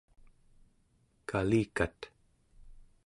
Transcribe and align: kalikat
kalikat 1.29 1.99